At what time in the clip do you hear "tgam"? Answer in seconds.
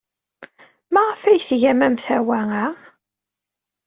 1.49-1.79